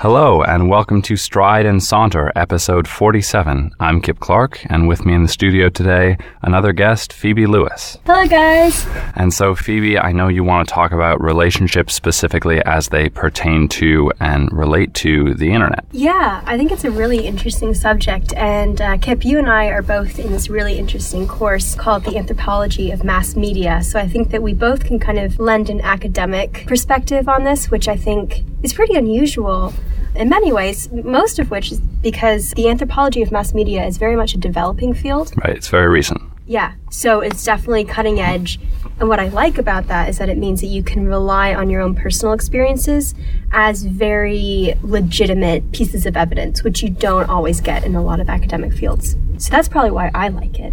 [0.00, 3.72] Hello, and welcome to Stride and Saunter, episode 47.
[3.80, 7.98] I'm Kip Clark, and with me in the studio today, another guest, Phoebe Lewis.
[8.06, 8.86] Hello, guys.
[9.16, 13.66] And so, Phoebe, I know you want to talk about relationships specifically as they pertain
[13.70, 15.84] to and relate to the internet.
[15.90, 18.32] Yeah, I think it's a really interesting subject.
[18.34, 22.16] And uh, Kip, you and I are both in this really interesting course called The
[22.16, 23.82] Anthropology of Mass Media.
[23.82, 27.68] So I think that we both can kind of lend an academic perspective on this,
[27.68, 29.72] which I think is pretty unusual
[30.14, 34.16] in many ways, most of which is because the anthropology of mass media is very
[34.16, 35.32] much a developing field.
[35.44, 36.20] Right, it's very recent.
[36.46, 38.58] Yeah, so it's definitely cutting edge.
[38.98, 41.68] And what I like about that is that it means that you can rely on
[41.68, 43.14] your own personal experiences
[43.52, 48.30] as very legitimate pieces of evidence, which you don't always get in a lot of
[48.30, 49.14] academic fields.
[49.36, 50.72] So that's probably why I like it.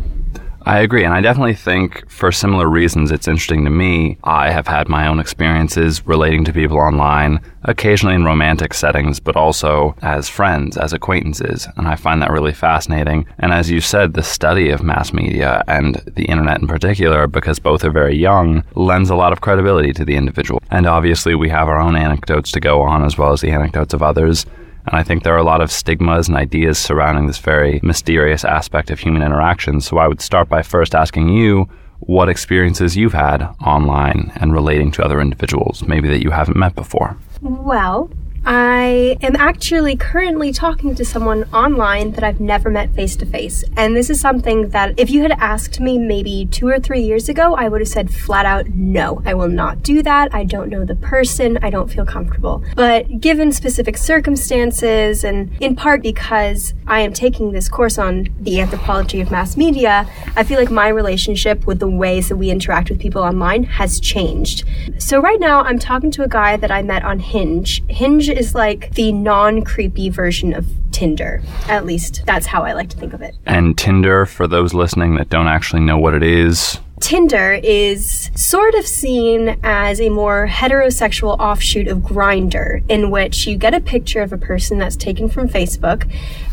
[0.68, 4.18] I agree, and I definitely think for similar reasons it's interesting to me.
[4.24, 9.36] I have had my own experiences relating to people online, occasionally in romantic settings, but
[9.36, 13.28] also as friends, as acquaintances, and I find that really fascinating.
[13.38, 17.60] And as you said, the study of mass media and the internet in particular, because
[17.60, 20.64] both are very young, lends a lot of credibility to the individual.
[20.72, 23.94] And obviously, we have our own anecdotes to go on as well as the anecdotes
[23.94, 24.48] of others.
[24.88, 28.46] And I think there are a lot of stigmas and ideas surrounding this very mysterious
[28.46, 29.82] aspect of human interaction.
[29.82, 31.68] So I would start by first asking you
[32.00, 36.76] what experiences you've had online and relating to other individuals, maybe that you haven't met
[36.76, 37.18] before.
[37.42, 38.10] Well,
[38.48, 43.64] I am actually currently talking to someone online that I've never met face to face.
[43.76, 47.28] And this is something that if you had asked me maybe two or three years
[47.28, 50.34] ago, I would have said flat out, no, I will not do that.
[50.34, 51.58] I don't know the person.
[51.64, 52.64] I don't feel comfortable.
[52.76, 58.62] But given specific circumstances, and in part because I am taking this course on the
[58.62, 62.92] anthropology of mass media, I feel like my relationship with the ways that we interact
[62.92, 64.66] with people online has changed.
[65.00, 67.84] So right now, I'm talking to a guy that I met on Hinge.
[67.90, 71.42] Hinge is like the non creepy version of Tinder.
[71.68, 73.36] At least that's how I like to think of it.
[73.46, 78.74] And Tinder, for those listening that don't actually know what it is, Tinder is sort
[78.74, 84.22] of seen as a more heterosexual offshoot of Grindr, in which you get a picture
[84.22, 86.10] of a person that's taken from Facebook,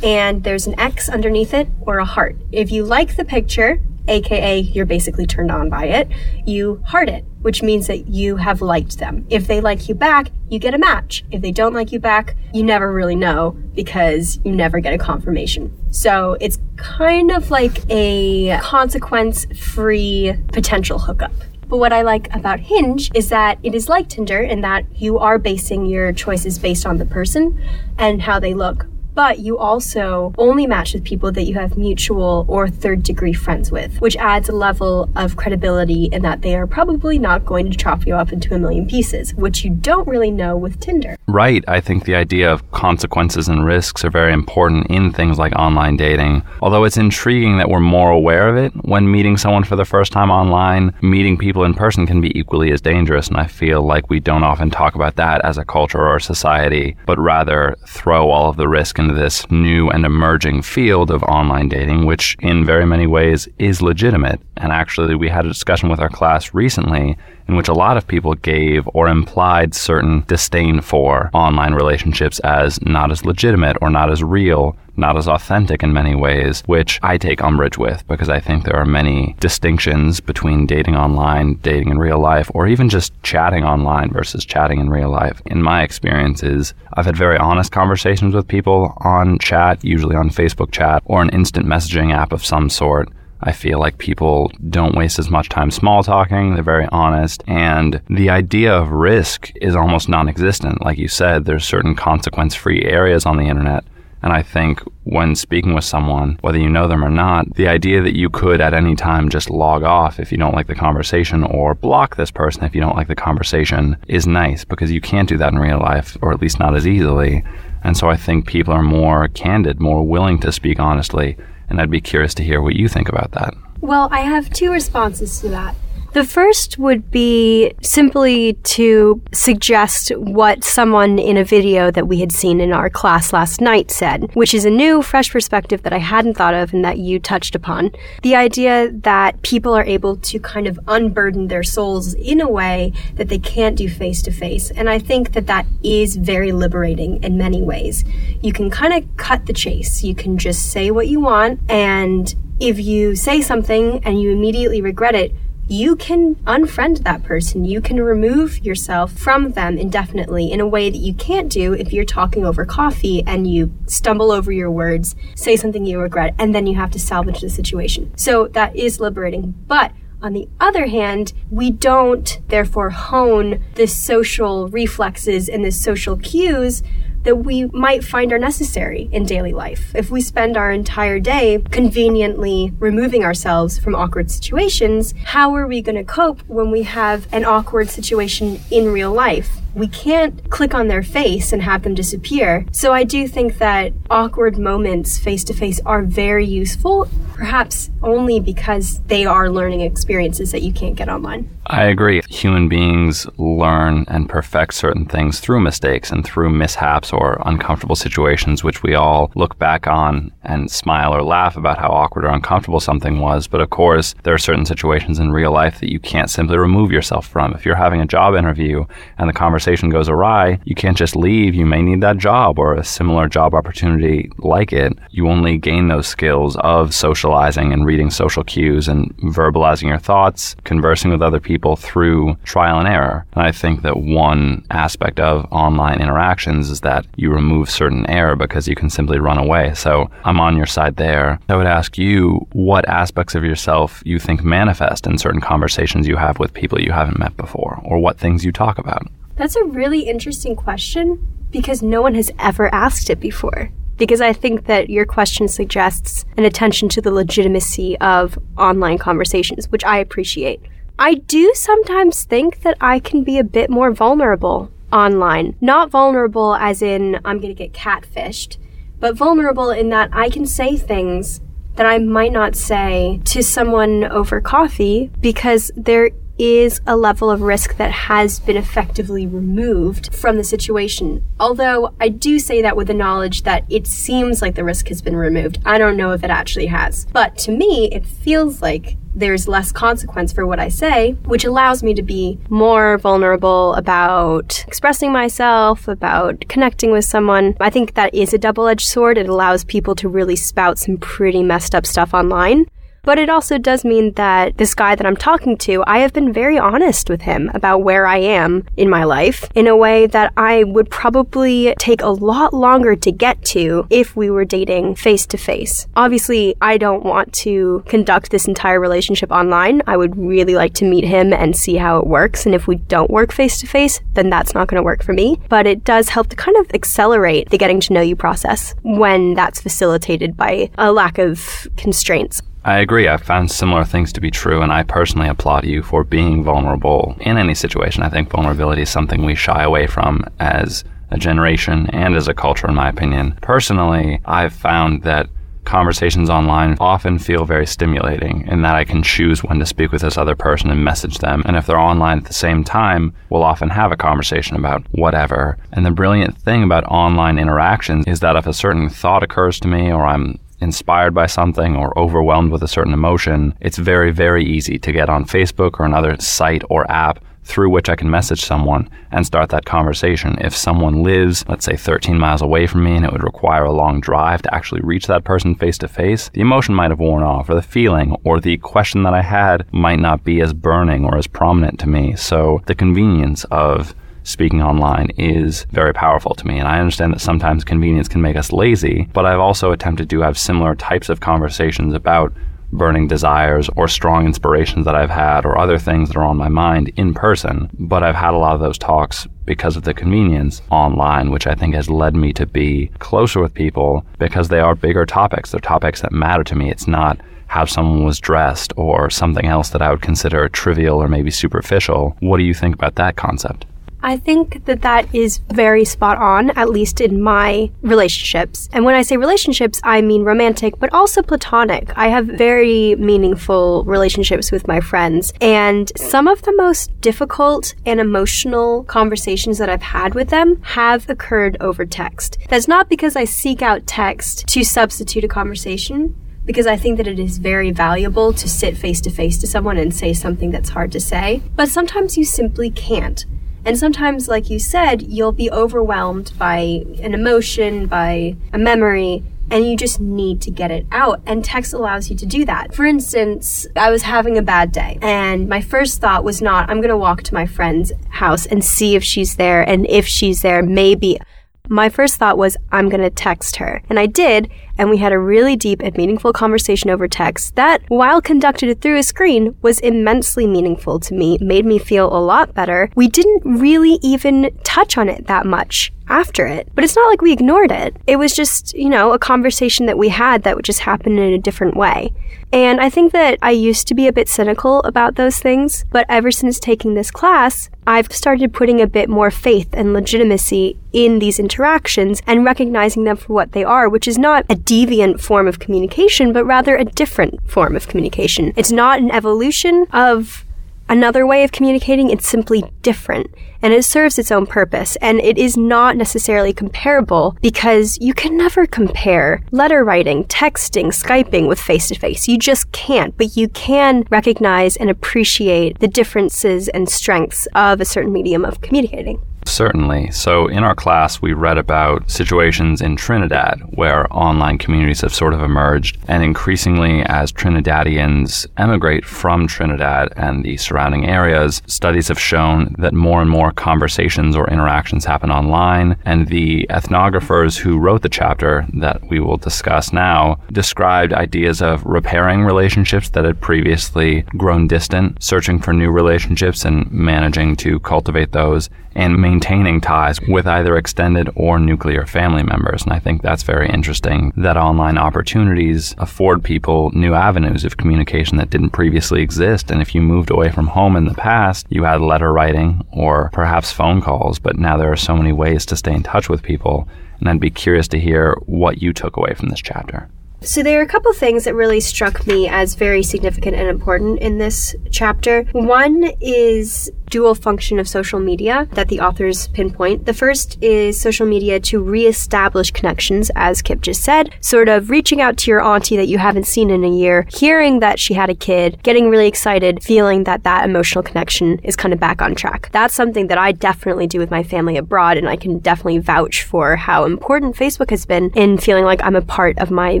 [0.02, 2.36] and there's an X underneath it or a heart.
[2.52, 6.08] If you like the picture, aka you're basically turned on by it,
[6.46, 9.26] you heart it, which means that you have liked them.
[9.30, 11.24] If they like you back, you get a match.
[11.30, 14.98] If they don't like you back, you never really know because you never get a
[14.98, 15.76] confirmation.
[15.92, 21.32] So it's kind of like a consequence free potential hookup.
[21.68, 25.18] But what I like about Hinge is that it is like Tinder in that you
[25.18, 27.62] are basing your choices based on the person
[27.98, 28.86] and how they look
[29.18, 33.72] but you also only match with people that you have mutual or third degree friends
[33.72, 37.76] with, which adds a level of credibility in that they are probably not going to
[37.76, 41.16] chop you up into a million pieces, which you don't really know with Tinder.
[41.26, 41.64] Right.
[41.66, 45.96] I think the idea of consequences and risks are very important in things like online
[45.96, 46.44] dating.
[46.62, 50.12] Although it's intriguing that we're more aware of it when meeting someone for the first
[50.12, 53.26] time online, meeting people in person can be equally as dangerous.
[53.26, 56.20] And I feel like we don't often talk about that as a culture or a
[56.20, 61.68] society, but rather throw all of the risk this new and emerging field of online
[61.68, 64.40] dating, which in very many ways is legitimate.
[64.56, 67.16] And actually, we had a discussion with our class recently
[67.48, 72.80] in which a lot of people gave or implied certain disdain for online relationships as
[72.82, 77.16] not as legitimate or not as real, not as authentic in many ways, which I
[77.16, 81.98] take umbrage with because I think there are many distinctions between dating online, dating in
[81.98, 85.40] real life, or even just chatting online versus chatting in real life.
[85.46, 90.72] In my experiences, I've had very honest conversations with people on chat, usually on Facebook
[90.72, 93.08] chat or an instant messaging app of some sort
[93.40, 96.54] I feel like people don't waste as much time small talking.
[96.54, 97.44] They're very honest.
[97.46, 100.84] And the idea of risk is almost non existent.
[100.84, 103.84] Like you said, there's certain consequence free areas on the internet.
[104.22, 108.02] And I think when speaking with someone, whether you know them or not, the idea
[108.02, 111.44] that you could at any time just log off if you don't like the conversation
[111.44, 115.28] or block this person if you don't like the conversation is nice because you can't
[115.28, 117.44] do that in real life, or at least not as easily.
[117.84, 121.36] And so I think people are more candid, more willing to speak honestly
[121.68, 123.54] and I'd be curious to hear what you think about that.
[123.80, 125.74] Well, I have two responses to that.
[126.12, 132.32] The first would be simply to suggest what someone in a video that we had
[132.32, 135.98] seen in our class last night said, which is a new, fresh perspective that I
[135.98, 137.90] hadn't thought of and that you touched upon.
[138.22, 142.94] The idea that people are able to kind of unburden their souls in a way
[143.16, 144.70] that they can't do face to face.
[144.70, 148.02] And I think that that is very liberating in many ways.
[148.40, 150.02] You can kind of cut the chase.
[150.02, 151.60] You can just say what you want.
[151.68, 155.32] And if you say something and you immediately regret it,
[155.68, 157.64] you can unfriend that person.
[157.64, 161.92] You can remove yourself from them indefinitely in a way that you can't do if
[161.92, 166.54] you're talking over coffee and you stumble over your words, say something you regret, and
[166.54, 168.10] then you have to salvage the situation.
[168.16, 169.54] So that is liberating.
[169.66, 176.16] But on the other hand, we don't therefore hone the social reflexes and the social
[176.16, 176.82] cues
[177.28, 179.94] that we might find are necessary in daily life.
[179.94, 185.82] If we spend our entire day conveniently removing ourselves from awkward situations, how are we
[185.82, 189.58] going to cope when we have an awkward situation in real life?
[189.78, 192.66] We can't click on their face and have them disappear.
[192.72, 198.40] So I do think that awkward moments face to face are very useful, perhaps only
[198.40, 201.48] because they are learning experiences that you can't get online.
[201.66, 202.22] I agree.
[202.28, 208.64] Human beings learn and perfect certain things through mistakes and through mishaps or uncomfortable situations,
[208.64, 212.80] which we all look back on and smile or laugh about how awkward or uncomfortable
[212.80, 213.46] something was.
[213.46, 216.90] But of course, there are certain situations in real life that you can't simply remove
[216.90, 217.52] yourself from.
[217.52, 218.84] If you're having a job interview
[219.18, 221.54] and the conversation conversation goes awry, you can't just leave.
[221.54, 224.96] You may need that job or a similar job opportunity like it.
[225.10, 230.56] You only gain those skills of socializing and reading social cues and verbalizing your thoughts,
[230.64, 233.26] conversing with other people through trial and error.
[233.34, 238.36] And I think that one aspect of online interactions is that you remove certain error
[238.36, 239.74] because you can simply run away.
[239.74, 241.40] So I'm on your side there.
[241.50, 246.16] I would ask you what aspects of yourself you think manifest in certain conversations you
[246.16, 249.06] have with people you haven't met before, or what things you talk about.
[249.38, 253.70] That's a really interesting question because no one has ever asked it before.
[253.96, 259.70] Because I think that your question suggests an attention to the legitimacy of online conversations,
[259.70, 260.60] which I appreciate.
[260.98, 265.54] I do sometimes think that I can be a bit more vulnerable online.
[265.60, 268.58] Not vulnerable as in I'm going to get catfished,
[268.98, 271.40] but vulnerable in that I can say things
[271.76, 277.42] that I might not say to someone over coffee because there is a level of
[277.42, 281.24] risk that has been effectively removed from the situation.
[281.40, 285.02] Although I do say that with the knowledge that it seems like the risk has
[285.02, 285.58] been removed.
[285.64, 287.06] I don't know if it actually has.
[287.12, 291.82] But to me, it feels like there's less consequence for what I say, which allows
[291.82, 297.56] me to be more vulnerable about expressing myself, about connecting with someone.
[297.58, 299.18] I think that is a double edged sword.
[299.18, 302.66] It allows people to really spout some pretty messed up stuff online.
[303.02, 306.32] But it also does mean that this guy that I'm talking to, I have been
[306.32, 310.32] very honest with him about where I am in my life in a way that
[310.36, 315.26] I would probably take a lot longer to get to if we were dating face
[315.26, 315.86] to face.
[315.96, 319.82] Obviously, I don't want to conduct this entire relationship online.
[319.86, 322.46] I would really like to meet him and see how it works.
[322.46, 325.12] And if we don't work face to face, then that's not going to work for
[325.12, 325.40] me.
[325.48, 329.34] But it does help to kind of accelerate the getting to know you process when
[329.34, 332.42] that's facilitated by a lack of constraints.
[332.64, 333.08] I agree.
[333.08, 337.16] I've found similar things to be true, and I personally applaud you for being vulnerable
[337.20, 338.02] in any situation.
[338.02, 342.34] I think vulnerability is something we shy away from as a generation and as a
[342.34, 343.38] culture, in my opinion.
[343.40, 345.30] Personally, I've found that
[345.64, 350.00] conversations online often feel very stimulating in that I can choose when to speak with
[350.00, 351.42] this other person and message them.
[351.44, 355.58] And if they're online at the same time, we'll often have a conversation about whatever.
[355.72, 359.68] And the brilliant thing about online interactions is that if a certain thought occurs to
[359.68, 364.44] me or I'm inspired by something or overwhelmed with a certain emotion, it's very, very
[364.44, 368.44] easy to get on Facebook or another site or app through which I can message
[368.44, 370.36] someone and start that conversation.
[370.38, 373.72] If someone lives, let's say, 13 miles away from me and it would require a
[373.72, 377.22] long drive to actually reach that person face to face, the emotion might have worn
[377.22, 381.06] off, or the feeling, or the question that I had might not be as burning
[381.06, 382.16] or as prominent to me.
[382.16, 383.94] So the convenience of
[384.28, 386.58] speaking online is very powerful to me.
[386.58, 390.20] And I understand that sometimes convenience can make us lazy, but I've also attempted to
[390.20, 392.32] have similar types of conversations about
[392.70, 396.48] burning desires or strong inspirations that I've had or other things that are on my
[396.48, 397.70] mind in person.
[397.78, 401.54] But I've had a lot of those talks because of the convenience online, which I
[401.54, 405.50] think has led me to be closer with people because they are bigger topics.
[405.50, 406.70] They're topics that matter to me.
[406.70, 411.08] It's not how someone was dressed or something else that I would consider trivial or
[411.08, 412.14] maybe superficial.
[412.20, 413.64] What do you think about that concept?
[414.02, 418.68] I think that that is very spot on, at least in my relationships.
[418.72, 421.90] And when I say relationships, I mean romantic, but also platonic.
[421.96, 425.32] I have very meaningful relationships with my friends.
[425.40, 431.08] And some of the most difficult and emotional conversations that I've had with them have
[431.10, 432.38] occurred over text.
[432.48, 436.14] That's not because I seek out text to substitute a conversation
[436.44, 439.76] because I think that it is very valuable to sit face to face to someone
[439.76, 441.42] and say something that's hard to say.
[441.54, 443.26] But sometimes you simply can't.
[443.64, 449.66] And sometimes, like you said, you'll be overwhelmed by an emotion, by a memory, and
[449.66, 451.20] you just need to get it out.
[451.26, 452.74] And text allows you to do that.
[452.74, 456.78] For instance, I was having a bad day, and my first thought was not, I'm
[456.78, 460.42] going to walk to my friend's house and see if she's there, and if she's
[460.42, 461.18] there, maybe
[461.68, 463.82] my first thought was, I'm going to text her.
[463.88, 467.82] And I did, and we had a really deep and meaningful conversation over text that,
[467.88, 472.54] while conducted through a screen, was immensely meaningful to me, made me feel a lot
[472.54, 472.90] better.
[472.94, 477.22] We didn't really even touch on it that much after it, but it's not like
[477.22, 477.96] we ignored it.
[478.06, 481.32] It was just, you know, a conversation that we had that would just happen in
[481.32, 482.12] a different way.
[482.52, 486.06] And I think that I used to be a bit cynical about those things, but
[486.08, 491.18] ever since taking this class, I've started putting a bit more faith and legitimacy in
[491.18, 495.46] these interactions and recognizing them for what they are, which is not a deviant form
[495.46, 498.52] of communication, but rather a different form of communication.
[498.56, 500.44] It's not an evolution of
[500.88, 503.30] another way of communicating, it's simply different
[503.62, 504.96] and it serves its own purpose.
[504.96, 511.48] And it is not necessarily comparable because you can never compare letter writing, texting, Skyping
[511.48, 512.28] with face to face.
[512.28, 517.84] You just can't, but you can recognize and appreciate the differences and strengths of a
[517.84, 519.20] certain medium of communicating.
[519.48, 520.10] Certainly.
[520.12, 525.34] So, in our class, we read about situations in Trinidad where online communities have sort
[525.34, 525.98] of emerged.
[526.06, 532.94] And increasingly, as Trinidadians emigrate from Trinidad and the surrounding areas, studies have shown that
[532.94, 535.96] more and more conversations or interactions happen online.
[536.04, 541.84] And the ethnographers who wrote the chapter that we will discuss now described ideas of
[541.84, 548.32] repairing relationships that had previously grown distant, searching for new relationships and managing to cultivate
[548.32, 552.82] those and maintaining ties with either extended or nuclear family members.
[552.82, 558.36] And I think that's very interesting that online opportunities afford people new avenues of communication
[558.38, 559.70] that didn't previously exist.
[559.70, 563.30] And if you moved away from home in the past, you had letter writing or
[563.32, 566.42] perhaps phone calls, but now there are so many ways to stay in touch with
[566.42, 566.88] people.
[567.20, 570.08] And I'd be curious to hear what you took away from this chapter.
[570.40, 574.20] So, there are a couple things that really struck me as very significant and important
[574.20, 575.42] in this chapter.
[575.52, 580.06] One is dual function of social media that the authors pinpoint.
[580.06, 585.20] The first is social media to reestablish connections, as Kip just said, sort of reaching
[585.20, 588.30] out to your auntie that you haven't seen in a year, hearing that she had
[588.30, 592.34] a kid, getting really excited, feeling that that emotional connection is kind of back on
[592.34, 592.70] track.
[592.72, 596.42] That's something that I definitely do with my family abroad, and I can definitely vouch
[596.44, 600.00] for how important Facebook has been in feeling like I'm a part of my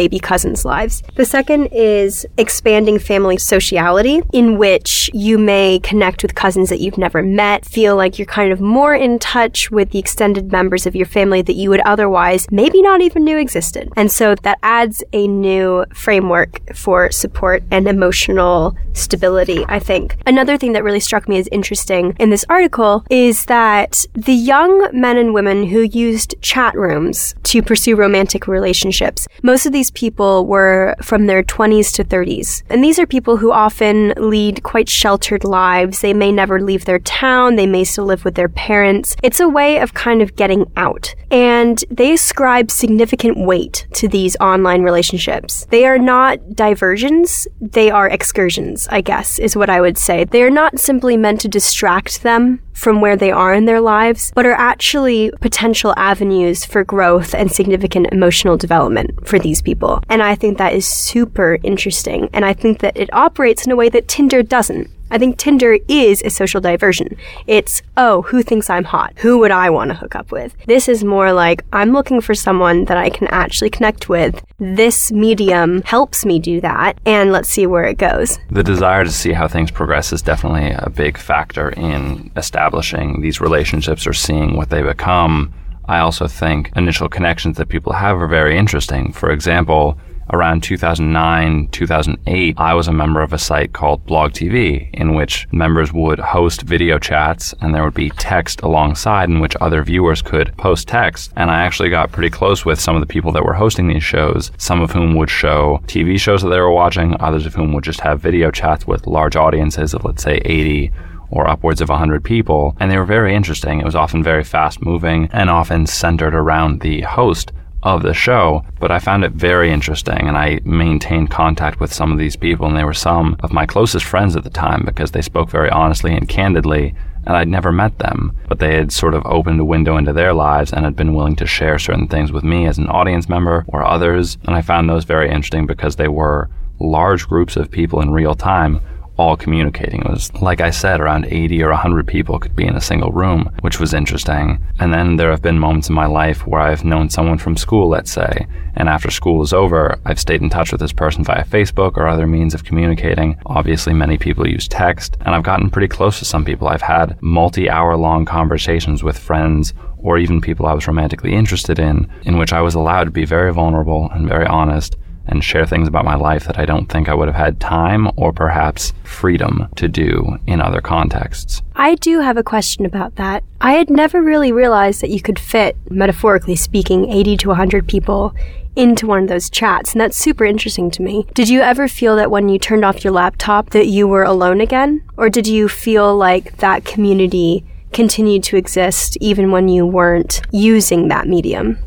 [0.00, 1.02] baby cousins' lives.
[1.16, 6.96] The second is expanding family sociality, in which you may connect with cousins that you've
[6.96, 10.96] never met, feel like you're kind of more in touch with the extended members of
[10.96, 13.92] your family that you would otherwise maybe not even knew existed.
[13.94, 20.16] And so that adds a new framework for support and emotional stability, I think.
[20.24, 24.88] Another thing that really struck me as interesting in this article is that the young
[24.98, 30.46] men and women who used chat rooms to pursue romantic relationships, most of these people
[30.46, 32.62] were from their 20s to 30s.
[32.70, 36.00] And these are people who often lead quite sheltered lives.
[36.00, 39.16] They may never leave their town, they may still live with their parents.
[39.22, 41.14] It's a way of kind of getting out.
[41.30, 45.66] And they ascribe significant weight to these online relationships.
[45.70, 50.24] They are not diversions, they are excursions, I guess, is what I would say.
[50.24, 54.32] They are not simply meant to distract them from where they are in their lives,
[54.34, 60.02] but are actually potential avenues for growth and significant emotional development for these people.
[60.08, 62.30] And I think that is super interesting.
[62.32, 64.88] And I think that it operates in a way that Tinder doesn't.
[65.10, 67.16] I think Tinder is a social diversion.
[67.46, 69.12] It's, oh, who thinks I'm hot?
[69.18, 70.54] Who would I want to hook up with?
[70.66, 74.42] This is more like, I'm looking for someone that I can actually connect with.
[74.58, 78.38] This medium helps me do that, and let's see where it goes.
[78.50, 83.40] The desire to see how things progress is definitely a big factor in establishing these
[83.40, 85.52] relationships or seeing what they become.
[85.86, 89.12] I also think initial connections that people have are very interesting.
[89.12, 89.98] For example,
[90.32, 95.48] around 2009, 2008, I was a member of a site called Blog TV, in which
[95.52, 100.22] members would host video chats and there would be text alongside in which other viewers
[100.22, 101.32] could post text.
[101.36, 104.04] And I actually got pretty close with some of the people that were hosting these
[104.04, 107.72] shows, some of whom would show TV shows that they were watching, others of whom
[107.72, 110.90] would just have video chats with large audiences of, let's say, 80
[111.30, 113.80] or upwards of 100 people, and they were very interesting.
[113.80, 118.64] It was often very fast moving and often centered around the host of the show,
[118.78, 122.66] but I found it very interesting and I maintained contact with some of these people
[122.66, 125.70] and they were some of my closest friends at the time because they spoke very
[125.70, 126.94] honestly and candidly
[127.26, 130.32] and I'd never met them, but they had sort of opened a window into their
[130.32, 133.64] lives and had been willing to share certain things with me as an audience member
[133.68, 138.00] or others, and I found those very interesting because they were large groups of people
[138.00, 138.80] in real time
[139.20, 140.00] all communicating.
[140.00, 143.12] It was, like I said, around 80 or 100 people could be in a single
[143.12, 144.64] room, which was interesting.
[144.78, 147.88] And then there have been moments in my life where I've known someone from school,
[147.88, 148.46] let's say,
[148.76, 152.08] and after school is over, I've stayed in touch with this person via Facebook or
[152.08, 153.38] other means of communicating.
[153.44, 156.68] Obviously, many people use text, and I've gotten pretty close to some people.
[156.68, 161.78] I've had multi hour long conversations with friends or even people I was romantically interested
[161.78, 164.96] in, in which I was allowed to be very vulnerable and very honest
[165.30, 168.10] and share things about my life that I don't think I would have had time
[168.16, 171.62] or perhaps freedom to do in other contexts.
[171.74, 173.44] I do have a question about that.
[173.60, 178.34] I had never really realized that you could fit, metaphorically speaking, 80 to 100 people
[178.76, 181.26] into one of those chats, and that's super interesting to me.
[181.34, 184.60] Did you ever feel that when you turned off your laptop that you were alone
[184.60, 185.02] again?
[185.16, 191.08] Or did you feel like that community continued to exist even when you weren't using
[191.08, 191.78] that medium?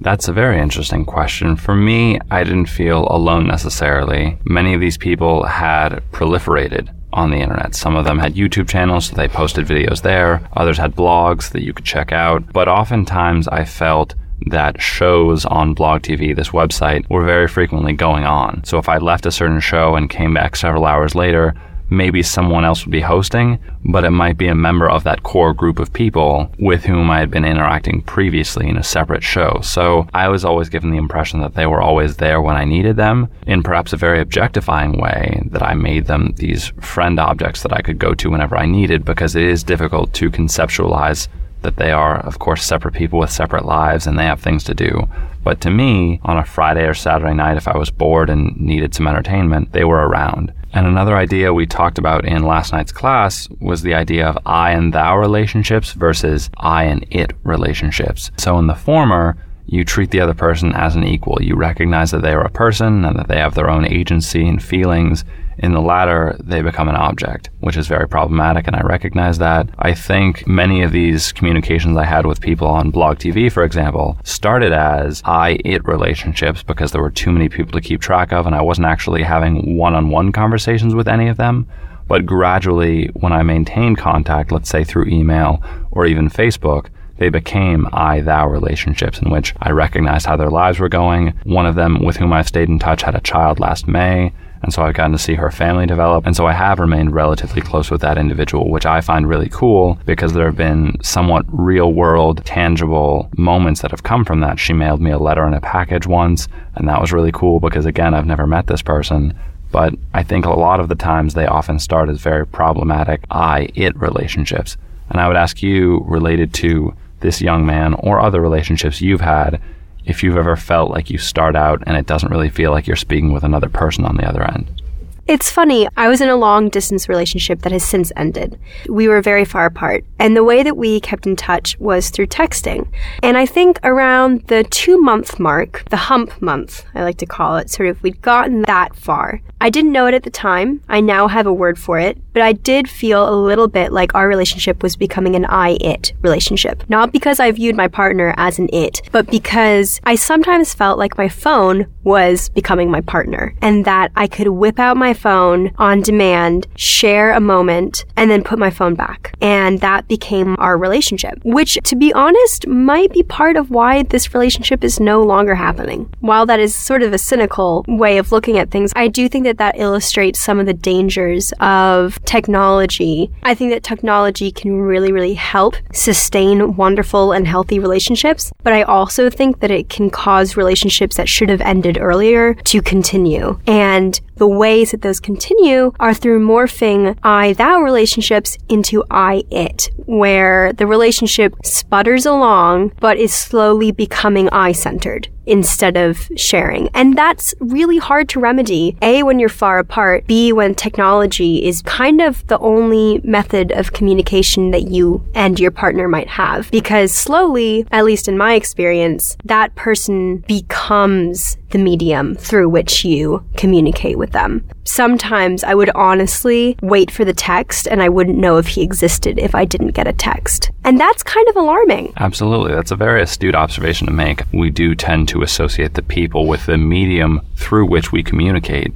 [0.00, 1.56] That's a very interesting question.
[1.56, 4.38] For me, I didn't feel alone necessarily.
[4.44, 7.74] Many of these people had proliferated on the internet.
[7.74, 10.46] Some of them had YouTube channels, so they posted videos there.
[10.54, 12.52] Others had blogs that you could check out.
[12.52, 14.14] But oftentimes I felt
[14.48, 18.62] that shows on Blog TV, this website, were very frequently going on.
[18.64, 21.54] So if I left a certain show and came back several hours later,
[21.90, 25.54] maybe someone else would be hosting, but it might be a member of that core
[25.54, 29.60] group of people with whom I had been interacting previously in a separate show.
[29.62, 32.96] So I was always given the impression that they were always there when I needed
[32.96, 37.72] them in perhaps a very objectifying way, that I made them these friend objects that
[37.72, 41.28] I could go to whenever I needed because it is difficult to conceptualize
[41.62, 44.74] that they are, of course, separate people with separate lives and they have things to
[44.74, 45.08] do.
[45.42, 48.94] But to me, on a Friday or Saturday night, if I was bored and needed
[48.94, 50.52] some entertainment, they were around.
[50.76, 54.72] And another idea we talked about in last night's class was the idea of I
[54.72, 58.30] and thou relationships versus I and it relationships.
[58.36, 61.40] So in the former, you treat the other person as an equal.
[61.40, 64.62] You recognize that they are a person and that they have their own agency and
[64.62, 65.24] feelings
[65.58, 69.68] in the latter, they become an object, which is very problematic, and I recognize that.
[69.78, 74.18] I think many of these communications I had with people on Blog TV, for example,
[74.22, 78.46] started as I it relationships because there were too many people to keep track of,
[78.46, 81.66] and I wasn't actually having one on one conversations with any of them.
[82.08, 86.88] But gradually, when I maintained contact, let's say through email or even Facebook,
[87.18, 91.32] they became I thou relationships in which I recognized how their lives were going.
[91.44, 94.32] One of them, with whom I've stayed in touch, had a child last May.
[94.62, 96.26] And so I've gotten to see her family develop.
[96.26, 99.98] And so I have remained relatively close with that individual, which I find really cool
[100.06, 104.58] because there have been somewhat real world, tangible moments that have come from that.
[104.58, 107.86] She mailed me a letter and a package once, and that was really cool because,
[107.86, 109.38] again, I've never met this person.
[109.70, 113.68] But I think a lot of the times they often start as very problematic I
[113.74, 114.76] it relationships.
[115.10, 119.60] And I would ask you, related to this young man or other relationships you've had,
[120.06, 122.96] if you've ever felt like you start out and it doesn't really feel like you're
[122.96, 124.82] speaking with another person on the other end.
[125.26, 125.88] It's funny.
[125.96, 128.60] I was in a long distance relationship that has since ended.
[128.88, 132.28] We were very far apart, and the way that we kept in touch was through
[132.28, 132.86] texting.
[133.24, 137.56] And I think around the two month mark, the hump month, I like to call
[137.56, 139.40] it, sort of, we'd gotten that far.
[139.60, 140.84] I didn't know it at the time.
[140.88, 144.14] I now have a word for it, but I did feel a little bit like
[144.14, 146.84] our relationship was becoming an I it relationship.
[146.86, 151.16] Not because I viewed my partner as an it, but because I sometimes felt like
[151.16, 156.02] my phone was becoming my partner and that I could whip out my phone on
[156.02, 159.34] demand, share a moment, and then put my phone back.
[159.40, 164.34] And that became our relationship, which, to be honest, might be part of why this
[164.34, 166.12] relationship is no longer happening.
[166.20, 169.44] While that is sort of a cynical way of looking at things, I do think
[169.46, 173.30] that that illustrates some of the dangers of technology.
[173.42, 178.82] I think that technology can really, really help sustain wonderful and healthy relationships, but I
[178.82, 183.58] also think that it can cause relationships that should have ended earlier to continue.
[183.66, 189.90] And the ways that those continue are through morphing I thou relationships into I it,
[190.04, 196.88] where the relationship sputters along but is slowly becoming I centered instead of sharing.
[196.94, 198.96] And that's really hard to remedy.
[199.02, 200.26] A, when you're far apart.
[200.26, 205.70] B, when technology is kind of the only method of communication that you and your
[205.70, 206.70] partner might have.
[206.70, 213.44] Because slowly, at least in my experience, that person becomes the medium through which you
[213.56, 214.68] communicate with them.
[214.86, 219.36] Sometimes I would honestly wait for the text and I wouldn't know if he existed
[219.36, 220.70] if I didn't get a text.
[220.84, 222.12] And that's kind of alarming.
[222.16, 222.72] Absolutely.
[222.72, 224.42] That's a very astute observation to make.
[224.52, 228.94] We do tend to associate the people with the medium through which we communicate.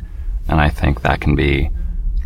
[0.48, 1.70] And I think that can be,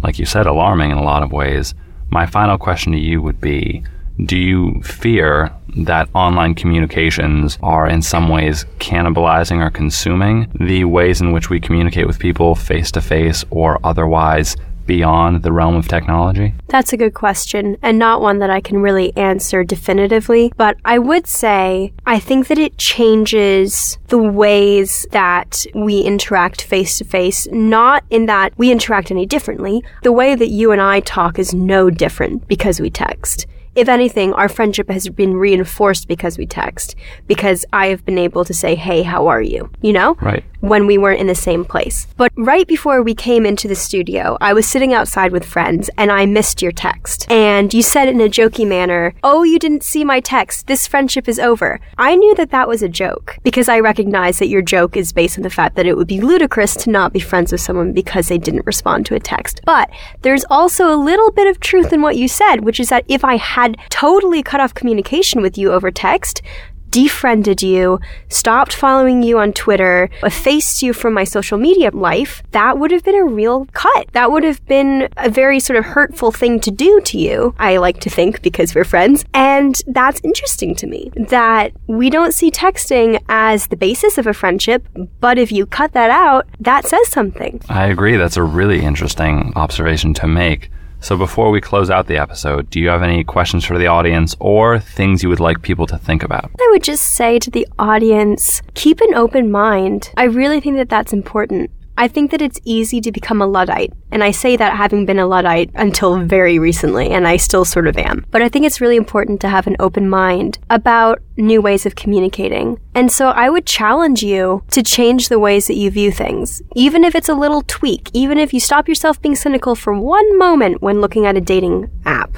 [0.03, 1.74] like you said, alarming in a lot of ways.
[2.11, 3.83] My final question to you would be
[4.22, 11.21] do you fear that online communications are in some ways cannibalizing or consuming the ways
[11.21, 14.57] in which we communicate with people face to face or otherwise
[14.87, 16.55] beyond the realm of technology?
[16.69, 20.53] That's a good question, and not one that I can really answer definitively.
[20.57, 26.99] But I would say I think that it changes the ways that we interact face
[26.99, 29.83] to face, not in that we interact any differently.
[30.03, 34.33] The way that you and I talk is no different because we text if anything,
[34.35, 36.95] our friendship has been reinforced because we text,
[37.27, 39.71] because I have been able to say, hey, how are you?
[39.83, 40.15] You know?
[40.21, 40.45] Right.
[40.61, 42.07] When we weren't in the same place.
[42.17, 46.11] But right before we came into the studio, I was sitting outside with friends and
[46.11, 47.31] I missed your text.
[47.31, 50.67] And you said in a jokey manner, oh, you didn't see my text.
[50.67, 51.81] This friendship is over.
[51.99, 55.37] I knew that that was a joke because I recognize that your joke is based
[55.37, 58.29] on the fact that it would be ludicrous to not be friends with someone because
[58.29, 59.61] they didn't respond to a text.
[59.67, 59.91] But
[60.23, 63.23] there's also a little bit of truth in what you said, which is that if
[63.23, 66.42] I had had totally cut off communication with you over text,
[66.90, 67.98] defriended you,
[68.29, 73.03] stopped following you on Twitter, effaced you from my social media life, that would have
[73.03, 74.07] been a real cut.
[74.12, 77.79] That would have been a very sort of hurtful thing to do to you, I
[77.79, 79.24] like to think, because we're friends.
[79.35, 84.35] And that's interesting to me that we don't see texting as the basis of a
[84.35, 84.87] friendship,
[85.18, 87.61] but if you cut that out, that says something.
[87.68, 88.16] I agree.
[88.16, 90.70] That's a really interesting observation to make.
[91.05, 94.35] So before we close out the episode, do you have any questions for the audience
[94.40, 96.51] or things you would like people to think about?
[96.59, 100.11] I would just say to the audience, keep an open mind.
[100.17, 101.71] I really think that that's important.
[101.97, 103.93] I think that it's easy to become a Luddite.
[104.11, 107.87] And I say that having been a Luddite until very recently, and I still sort
[107.87, 108.27] of am.
[108.31, 111.95] But I think it's really important to have an open mind about new ways of
[111.95, 112.81] communicating.
[112.95, 117.05] And so I would challenge you to change the ways that you view things, even
[117.05, 120.83] if it's a little tweak, even if you stop yourself being cynical for one moment
[120.83, 122.37] when looking at a dating app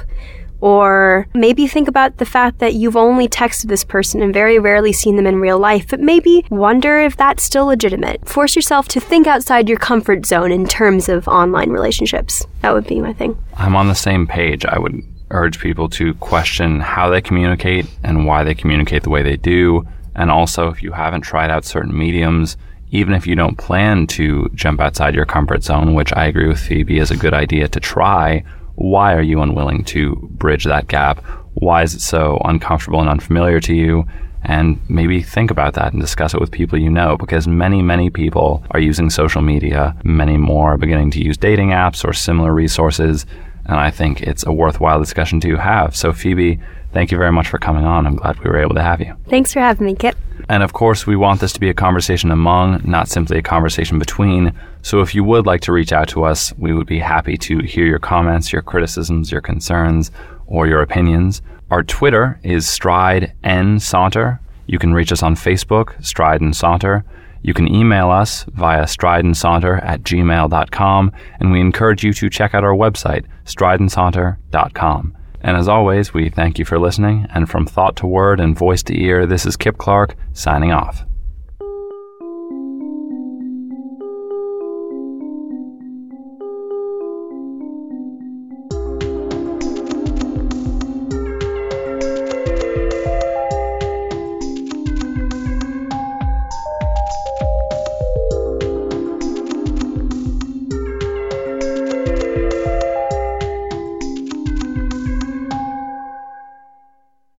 [0.61, 4.93] or maybe think about the fact that you've only texted this person and very rarely
[4.93, 8.27] seen them in real life, but maybe wonder if that's still legitimate.
[8.27, 12.45] Force yourself to think outside your comfort zone in terms of online relationships.
[12.61, 13.37] That would be my thing.
[13.55, 14.65] I'm on the same page.
[14.65, 19.23] I would urge people to question how they communicate and why they communicate the way
[19.23, 19.85] they do.
[20.15, 22.57] And also, if you haven't tried out certain mediums,
[22.91, 26.59] even if you don't plan to jump outside your comfort zone, which I agree with
[26.59, 28.43] Phoebe is a good idea to try,
[28.77, 31.23] why are you unwilling to bridge that gap?
[31.55, 34.05] Why is it so uncomfortable and unfamiliar to you?
[34.43, 38.11] And maybe think about that and discuss it with people you know because many, many
[38.11, 39.97] people are using social media.
[40.03, 43.25] Many more are beginning to use dating apps or similar resources.
[43.65, 45.95] And I think it's a worthwhile discussion to have.
[45.95, 46.59] So, Phoebe,
[46.93, 48.05] thank you very much for coming on.
[48.05, 49.17] I'm glad we were able to have you.
[49.27, 50.15] Thanks for having me, Kit.
[50.49, 53.97] And of course, we want this to be a conversation among, not simply a conversation
[53.97, 54.53] between.
[54.87, 57.59] So if you would like to reach out to us, we would be happy to
[57.59, 60.11] hear your comments, your criticisms, your concerns,
[60.45, 61.41] or your opinions.
[61.69, 64.39] Our Twitter is Stride N Saunter.
[64.65, 67.03] You can reach us on Facebook, Stride and Saunter.
[67.41, 72.63] You can email us via strideandsaunter at gmail.com, and we encourage you to check out
[72.63, 75.17] our website, strideandsaunter.com.
[75.41, 77.27] And as always, we thank you for listening.
[77.33, 81.03] And from thought to word and voice to ear, this is Kip Clark signing off.